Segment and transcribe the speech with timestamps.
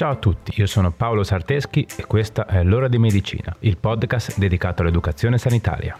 [0.00, 4.38] Ciao a tutti, io sono Paolo Sarteschi e questa è L'ora di medicina, il podcast
[4.38, 5.94] dedicato all'educazione sanitaria.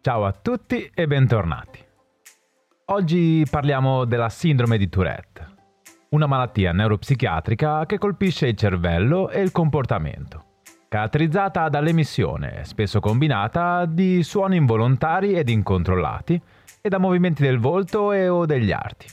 [0.00, 1.78] Ciao a tutti e bentornati.
[2.86, 5.53] Oggi parliamo della sindrome di Tourette
[6.14, 14.22] una malattia neuropsichiatrica che colpisce il cervello e il comportamento, caratterizzata dall'emissione, spesso combinata, di
[14.22, 16.40] suoni involontari ed incontrollati
[16.80, 19.08] e da movimenti del volto e o degli arti,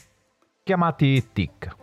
[0.62, 1.76] chiamati tic.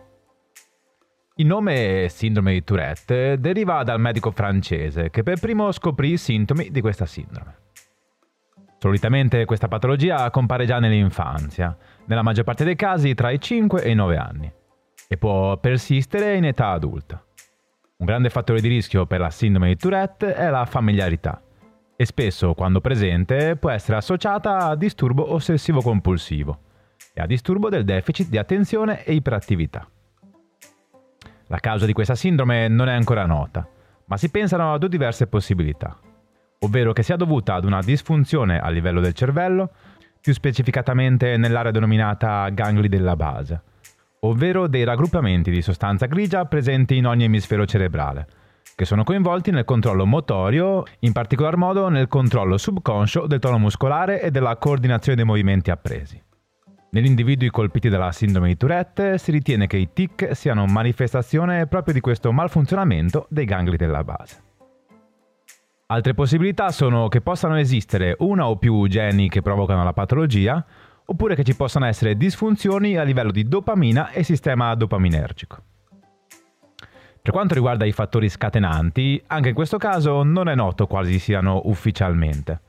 [1.34, 6.70] Il nome sindrome di Tourette deriva dal medico francese che per primo scoprì i sintomi
[6.70, 7.56] di questa sindrome.
[8.78, 13.90] Solitamente questa patologia compare già nell'infanzia, nella maggior parte dei casi tra i 5 e
[13.90, 14.52] i 9 anni
[15.12, 17.20] e può persistere in età adulta.
[17.96, 21.42] Un grande fattore di rischio per la sindrome di Tourette è la familiarità
[21.96, 26.58] e spesso, quando presente, può essere associata a disturbo ossessivo-compulsivo
[27.12, 29.86] e a disturbo del deficit di attenzione e iperattività.
[31.48, 33.68] La causa di questa sindrome non è ancora nota,
[34.04, 35.98] ma si pensano a due diverse possibilità,
[36.60, 39.72] ovvero che sia dovuta ad una disfunzione a livello del cervello,
[40.20, 43.62] più specificatamente nell'area denominata gangli della base,
[44.20, 48.26] ovvero dei raggruppamenti di sostanza grigia presenti in ogni emisfero cerebrale,
[48.74, 54.20] che sono coinvolti nel controllo motorio, in particolar modo nel controllo subconscio del tono muscolare
[54.20, 56.22] e della coordinazione dei movimenti appresi.
[56.92, 61.94] Negli individui colpiti dalla sindrome di Tourette si ritiene che i tic siano manifestazione proprio
[61.94, 64.42] di questo malfunzionamento dei gangli della base.
[65.86, 70.64] Altre possibilità sono che possano esistere una o più geni che provocano la patologia,
[71.10, 75.62] oppure che ci possano essere disfunzioni a livello di dopamina e sistema dopaminergico.
[77.22, 81.62] Per quanto riguarda i fattori scatenanti, anche in questo caso non è noto quali siano
[81.64, 82.60] ufficialmente,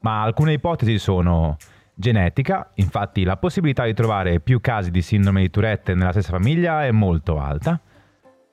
[0.00, 1.56] ma alcune ipotesi sono
[1.92, 6.84] genetica, infatti la possibilità di trovare più casi di sindrome di Tourette nella stessa famiglia
[6.84, 7.78] è molto alta,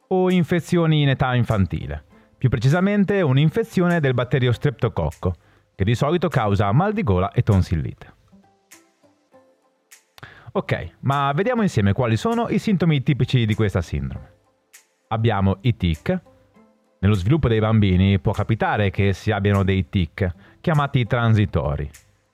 [0.07, 2.03] o infezioni in età infantile,
[2.37, 5.35] più precisamente un'infezione del batterio streptococco,
[5.75, 8.13] che di solito causa mal di gola e tonsillite.
[10.57, 14.31] Ok, ma vediamo insieme quali sono i sintomi tipici di questa sindrome.
[15.09, 16.17] Abbiamo i tic.
[16.99, 21.89] Nello sviluppo dei bambini può capitare che si abbiano dei tic, chiamati transitori,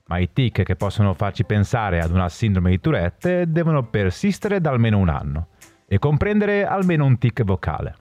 [0.06, 4.70] ma i tic che possono farci pensare ad una sindrome di Tourette devono persistere da
[4.70, 5.48] almeno un anno
[5.88, 7.96] e comprendere almeno un tic vocale.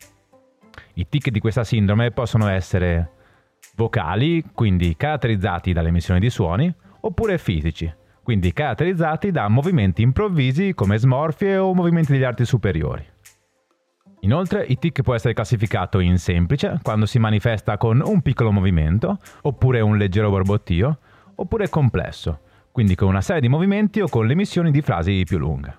[0.97, 3.13] I tic di questa sindrome possono essere
[3.75, 6.71] vocali, quindi caratterizzati dall'emissione di suoni,
[7.01, 7.91] oppure fisici,
[8.23, 13.05] quindi caratterizzati da movimenti improvvisi come smorfie o movimenti degli arti superiori.
[14.21, 19.19] Inoltre, il tic può essere classificato in semplice, quando si manifesta con un piccolo movimento,
[19.43, 20.99] oppure un leggero borbottio,
[21.37, 25.79] oppure complesso, quindi con una serie di movimenti o con l'emissione di frasi più lunghe.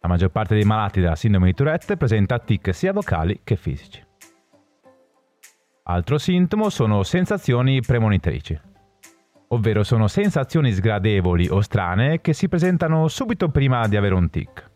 [0.00, 4.04] La maggior parte dei malati della sindrome di Tourette presenta tic sia vocali che fisici.
[5.84, 8.72] Altro sintomo sono sensazioni premonitrici
[9.54, 14.70] ovvero sono sensazioni sgradevoli o strane che si presentano subito prima di avere un tic.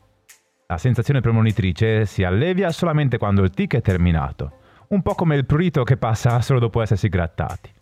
[0.66, 4.52] La sensazione premonitrice si allevia solamente quando il tic è terminato,
[4.88, 7.76] un po' come il prurito che passa solo dopo essersi grattati.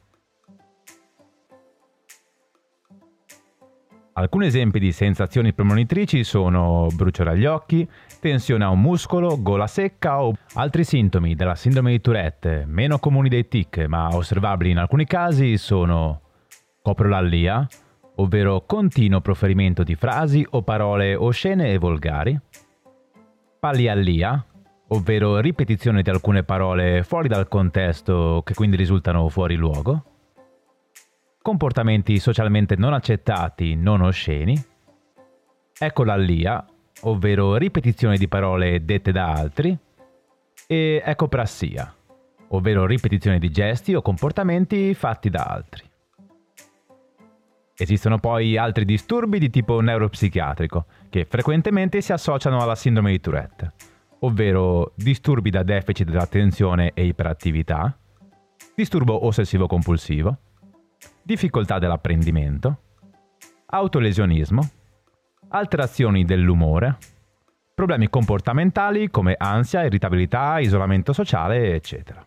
[4.19, 7.87] Alcuni esempi di sensazioni premonitrici sono bruciore agli occhi,
[8.19, 13.28] tensione a un muscolo, gola secca o altri sintomi della sindrome di Tourette, meno comuni
[13.28, 16.23] dei tic ma osservabili in alcuni casi, sono
[16.86, 17.66] coprolallia,
[18.16, 22.38] ovvero continuo proferimento di frasi o parole oscene e volgari,
[23.58, 24.47] palliallia,
[24.88, 30.04] ovvero ripetizione di alcune parole fuori dal contesto che quindi risultano fuori luogo,
[31.42, 34.56] comportamenti socialmente non accettati, non osceni,
[35.77, 36.65] ecolallia,
[37.00, 39.77] ovvero ripetizione di parole dette da altri,
[40.68, 41.92] e ecoprassia,
[42.50, 45.94] ovvero ripetizione di gesti o comportamenti fatti da altri.
[47.78, 53.73] Esistono poi altri disturbi di tipo neuropsichiatrico che frequentemente si associano alla sindrome di Tourette,
[54.21, 57.95] ovvero disturbi da deficit dell'attenzione e iperattività,
[58.75, 60.39] disturbo ossessivo-compulsivo,
[61.23, 62.81] difficoltà dell'apprendimento,
[63.67, 64.71] autolesionismo,
[65.49, 66.97] alterazioni dell'umore,
[67.75, 72.27] problemi comportamentali come ansia, irritabilità, isolamento sociale, eccetera.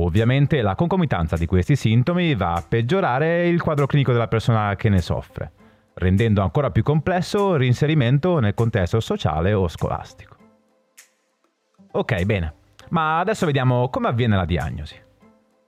[0.00, 4.88] Ovviamente la concomitanza di questi sintomi va a peggiorare il quadro clinico della persona che
[4.88, 5.52] ne soffre,
[5.94, 10.36] rendendo ancora più complesso il reinserimento nel contesto sociale o scolastico.
[11.92, 12.54] Ok, bene.
[12.90, 14.94] Ma adesso vediamo come avviene la diagnosi.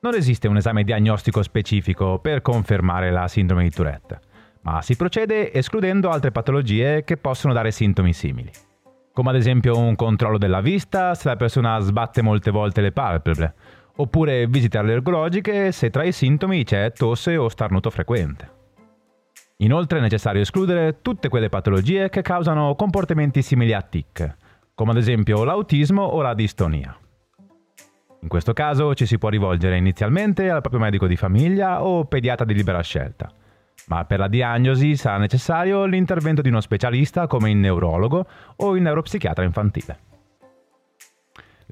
[0.02, 4.20] Non esiste un esame diagnostico specifico per confermare la sindrome di Tourette,
[4.62, 8.50] ma si procede escludendo altre patologie che possono dare sintomi simili.
[9.12, 13.54] Come ad esempio un controllo della vista se la persona sbatte molte volte le palpebre,
[13.96, 18.58] oppure visite allergologiche se tra i sintomi c'è tosse o starnuto frequente.
[19.58, 24.36] Inoltre è necessario escludere tutte quelle patologie che causano comportamenti simili a tic,
[24.74, 26.96] come ad esempio l'autismo o la distonia.
[28.22, 32.44] In questo caso ci si può rivolgere inizialmente al proprio medico di famiglia o pediatra
[32.44, 33.30] di libera scelta,
[33.88, 38.26] ma per la diagnosi sarà necessario l'intervento di uno specialista come il neurologo
[38.56, 39.98] o il neuropsichiatra infantile.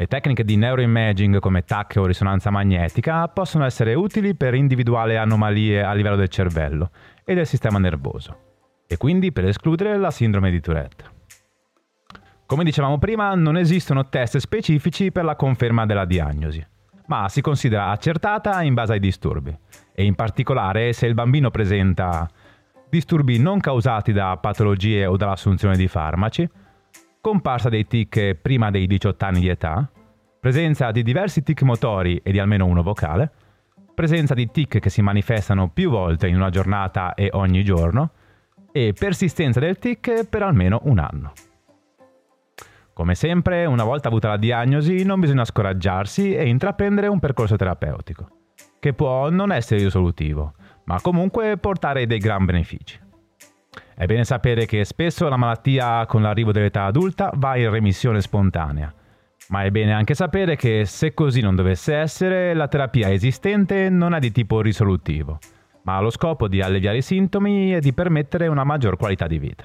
[0.01, 5.83] Le tecniche di neuroimaging come TAC o risonanza magnetica possono essere utili per individuare anomalie
[5.83, 6.93] a livello del cervello
[7.25, 8.37] e del sistema nervoso,
[8.87, 11.05] e quindi per escludere la sindrome di Tourette.
[12.47, 16.65] Come dicevamo prima, non esistono test specifici per la conferma della diagnosi,
[17.07, 19.53] ma si considera accertata in base ai disturbi,
[19.93, 22.25] e in particolare se il bambino presenta
[22.89, 26.49] disturbi non causati da patologie o dall'assunzione di farmaci,
[27.21, 29.91] comparsa dei tic prima dei 18 anni di età,
[30.41, 33.31] presenza di diversi tic motori e di almeno uno vocale,
[33.95, 38.11] presenza di tic che si manifestano più volte in una giornata e ogni giorno,
[38.71, 41.33] e persistenza del tic per almeno un anno.
[42.93, 48.29] Come sempre, una volta avuta la diagnosi, non bisogna scoraggiarsi e intraprendere un percorso terapeutico,
[48.79, 50.55] che può non essere risolutivo,
[50.85, 53.07] ma comunque portare dei gran benefici.
[53.99, 58.95] È bene sapere che spesso la malattia con l'arrivo dell'età adulta va in remissione spontanea,
[59.49, 64.15] ma è bene anche sapere che se così non dovesse essere, la terapia esistente non
[64.15, 65.41] è di tipo risolutivo,
[65.83, 69.39] ma ha lo scopo di alleviare i sintomi e di permettere una maggior qualità di
[69.41, 69.65] vita.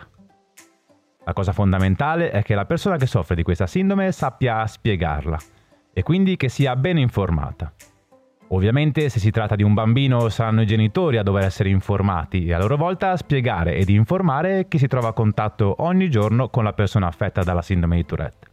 [1.25, 5.37] La cosa fondamentale è che la persona che soffre di questa sindrome sappia spiegarla
[5.93, 7.71] e quindi che sia ben informata.
[8.53, 12.53] Ovviamente se si tratta di un bambino saranno i genitori a dover essere informati e
[12.53, 16.63] a loro volta a spiegare ed informare chi si trova a contatto ogni giorno con
[16.63, 18.47] la persona affetta dalla sindrome di Tourette.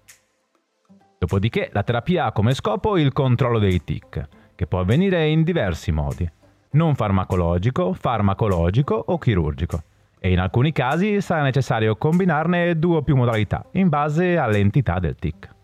[1.19, 5.93] Dopodiché la terapia ha come scopo il controllo dei tic, che può avvenire in diversi
[5.93, 6.27] modi,
[6.73, 9.83] non farmacologico, farmacologico o chirurgico
[10.19, 15.17] e in alcuni casi sarà necessario combinarne due o più modalità in base all'entità del
[15.17, 15.59] tic.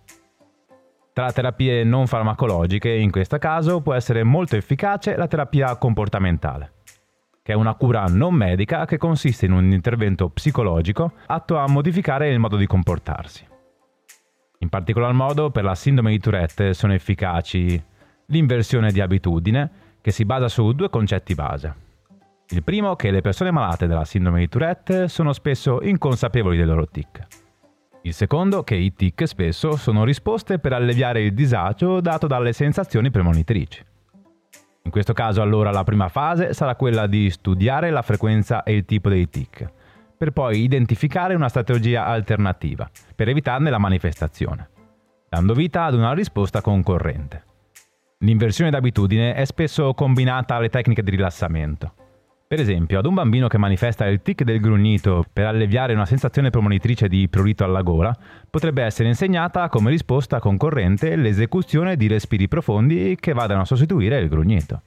[1.17, 6.73] Tra terapie non farmacologiche, in questo caso, può essere molto efficace la terapia comportamentale,
[7.43, 12.29] che è una cura non medica che consiste in un intervento psicologico atto a modificare
[12.29, 13.47] il modo di comportarsi.
[14.59, 17.83] In particolar modo per la sindrome di Tourette sono efficaci
[18.27, 19.71] l'inversione di abitudine,
[20.03, 21.85] che si basa su due concetti base
[22.51, 26.87] il primo che le persone malate della sindrome di Tourette sono spesso inconsapevoli dei loro
[26.87, 27.46] tic.
[28.07, 33.11] Il secondo che i tic spesso sono risposte per alleviare il disagio dato dalle sensazioni
[33.11, 33.85] premonitrici.
[34.83, 38.85] In questo caso allora la prima fase sarà quella di studiare la frequenza e il
[38.85, 39.69] tipo dei tic,
[40.17, 44.69] per poi identificare una strategia alternativa per evitarne la manifestazione,
[45.29, 47.43] dando vita ad una risposta concorrente.
[48.19, 52.06] L'inversione d'abitudine è spesso combinata alle tecniche di rilassamento
[52.49, 56.51] per esempio, ad un bambino che manifesta il tic del grugnito per alleviare una sensazione
[56.51, 58.17] premonitrice di prurito alla gola,
[58.49, 64.29] potrebbe essere insegnata come risposta concorrente l'esecuzione di respiri profondi che vadano a sostituire il
[64.29, 64.83] grugnito.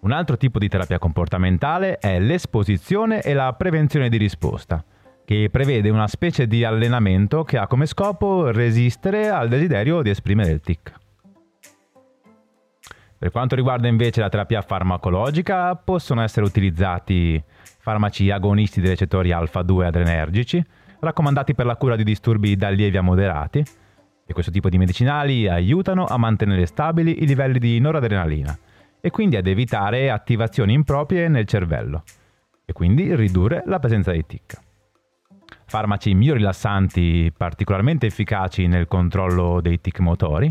[0.00, 4.84] Un altro tipo di terapia comportamentale è l'esposizione e la prevenzione di risposta,
[5.24, 10.50] che prevede una specie di allenamento che ha come scopo resistere al desiderio di esprimere
[10.50, 10.92] il tic.
[13.18, 17.42] Per quanto riguarda invece la terapia farmacologica, possono essere utilizzati
[17.80, 20.64] farmaci agonisti dei recettori alfa-2 adrenergici,
[21.00, 23.64] raccomandati per la cura di disturbi da lievi a moderati,
[24.24, 28.56] e questo tipo di medicinali aiutano a mantenere stabili i livelli di noradrenalina
[29.00, 32.02] e quindi ad evitare attivazioni improprie nel cervello
[32.64, 34.60] e quindi ridurre la presenza di tic.
[35.64, 40.48] Farmaci miorilassanti particolarmente efficaci nel controllo dei tic motori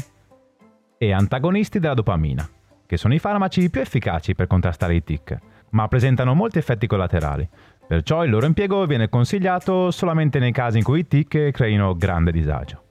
[0.97, 2.49] e antagonisti della dopamina
[2.87, 5.37] che sono i farmaci più efficaci per contrastare i tic,
[5.71, 7.47] ma presentano molti effetti collaterali.
[7.85, 12.31] Perciò il loro impiego viene consigliato solamente nei casi in cui i tic creino grande
[12.31, 12.81] disagio.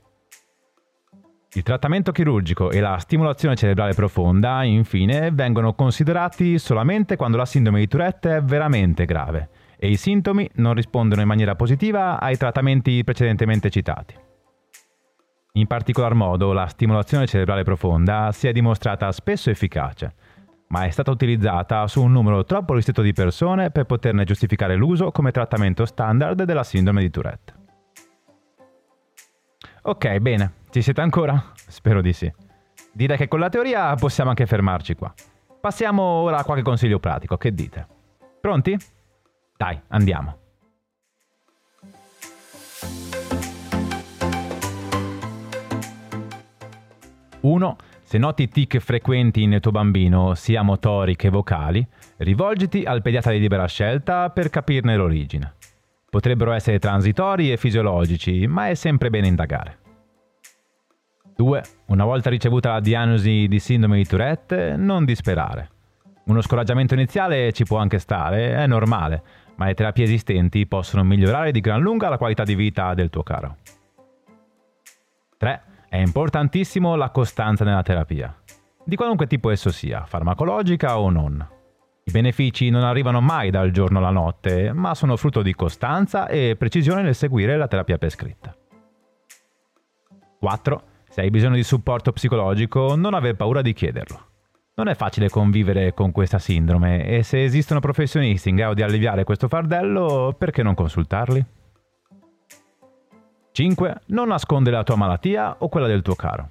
[1.52, 7.78] Il trattamento chirurgico e la stimolazione cerebrale profonda, infine, vengono considerati solamente quando la sindrome
[7.78, 9.48] di Tourette è veramente grave
[9.78, 14.25] e i sintomi non rispondono in maniera positiva ai trattamenti precedentemente citati.
[15.56, 20.14] In particolar modo la stimolazione cerebrale profonda si è dimostrata spesso efficace,
[20.68, 25.10] ma è stata utilizzata su un numero troppo ristretto di persone per poterne giustificare l'uso
[25.12, 27.54] come trattamento standard della sindrome di Tourette.
[29.82, 31.52] Ok, bene, Ci siete ancora?
[31.54, 32.30] Spero di sì.
[32.92, 35.14] Direi che con la teoria possiamo anche fermarci qua.
[35.58, 37.86] Passiamo ora a qualche consiglio pratico, che dite?
[38.42, 38.76] Pronti?
[39.56, 40.45] Dai, andiamo.
[47.46, 47.76] 1.
[48.02, 51.86] Se noti tic frequenti nel tuo bambino, sia motori che vocali,
[52.18, 55.54] rivolgiti al pediatra di libera scelta per capirne l'origine.
[56.10, 59.78] Potrebbero essere transitori e fisiologici, ma è sempre bene indagare.
[61.36, 61.62] 2.
[61.86, 65.70] Una volta ricevuta la diagnosi di sindrome di Tourette, non disperare.
[66.24, 69.22] Uno scoraggiamento iniziale ci può anche stare, è normale,
[69.56, 73.22] ma le terapie esistenti possono migliorare di gran lunga la qualità di vita del tuo
[73.22, 73.56] caro.
[75.38, 75.65] 3.
[75.88, 78.36] È importantissimo la costanza nella terapia,
[78.84, 81.48] di qualunque tipo esso sia, farmacologica o non.
[82.02, 86.56] I benefici non arrivano mai dal giorno alla notte, ma sono frutto di costanza e
[86.58, 88.54] precisione nel seguire la terapia prescritta.
[90.40, 90.82] 4.
[91.08, 94.20] Se hai bisogno di supporto psicologico, non aver paura di chiederlo.
[94.74, 99.24] Non è facile convivere con questa sindrome e se esistono professionisti in grado di alleviare
[99.24, 101.44] questo fardello, perché non consultarli?
[103.56, 104.00] 5.
[104.08, 106.50] Non nascondere la tua malattia o quella del tuo caro.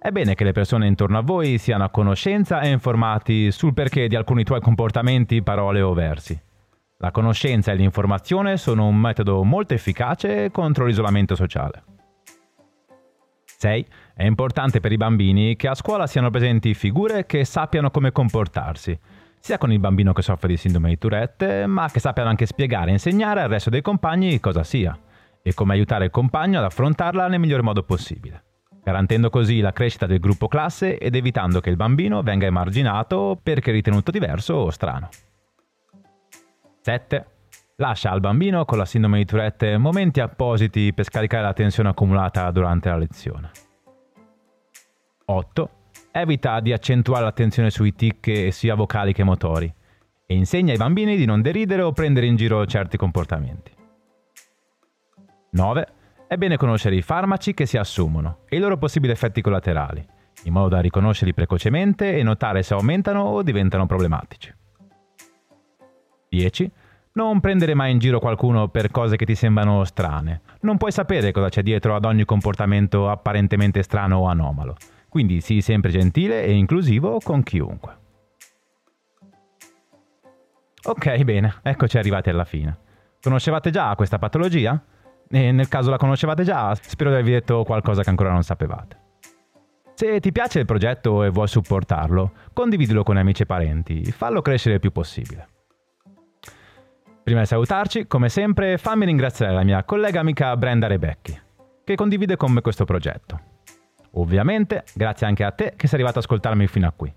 [0.00, 4.08] È bene che le persone intorno a voi siano a conoscenza e informati sul perché
[4.08, 6.36] di alcuni tuoi comportamenti, parole o versi.
[6.96, 11.84] La conoscenza e l'informazione sono un metodo molto efficace contro l'isolamento sociale.
[13.44, 13.86] 6.
[14.14, 18.98] È importante per i bambini che a scuola siano presenti figure che sappiano come comportarsi,
[19.38, 22.88] sia con il bambino che soffre di sindrome di Tourette, ma che sappiano anche spiegare
[22.88, 24.98] e insegnare al resto dei compagni cosa sia
[25.42, 28.44] e come aiutare il compagno ad affrontarla nel miglior modo possibile,
[28.82, 33.70] garantendo così la crescita del gruppo classe ed evitando che il bambino venga emarginato perché
[33.72, 35.08] ritenuto diverso o strano.
[36.82, 37.26] 7.
[37.76, 42.50] Lascia al bambino con la sindrome di Tourette momenti appositi per scaricare la tensione accumulata
[42.50, 43.50] durante la lezione.
[45.24, 45.70] 8.
[46.12, 49.72] Evita di accentuare l'attenzione sui tic sia vocali che motori
[50.26, 53.78] e insegna ai bambini di non deridere o prendere in giro certi comportamenti.
[55.50, 55.88] 9.
[56.26, 60.06] È bene conoscere i farmaci che si assumono e i loro possibili effetti collaterali,
[60.44, 64.54] in modo da riconoscerli precocemente e notare se aumentano o diventano problematici.
[66.28, 66.70] 10.
[67.12, 70.42] Non prendere mai in giro qualcuno per cose che ti sembrano strane.
[70.60, 74.76] Non puoi sapere cosa c'è dietro ad ogni comportamento apparentemente strano o anomalo.
[75.08, 77.98] Quindi sii sempre gentile e inclusivo con chiunque.
[80.84, 82.78] Ok, bene, eccoci arrivati alla fine.
[83.20, 84.80] Conoscevate già questa patologia?
[85.32, 88.98] E nel caso la conoscevate già, spero di avervi detto qualcosa che ancora non sapevate.
[89.94, 94.76] Se ti piace il progetto e vuoi supportarlo, condividilo con amici e parenti, fallo crescere
[94.76, 95.46] il più possibile.
[97.22, 101.38] Prima di salutarci, come sempre, fammi ringraziare la mia collega amica Brenda Rebecchi,
[101.84, 103.40] che condivide con me questo progetto.
[104.12, 107.12] Ovviamente, grazie anche a te che sei arrivato ad ascoltarmi fino a qui.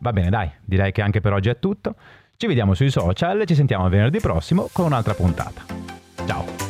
[0.00, 1.94] Va bene, dai, direi che anche per oggi è tutto.
[2.36, 5.62] Ci vediamo sui social e ci sentiamo venerdì prossimo con un'altra puntata.
[6.26, 6.65] Ciao!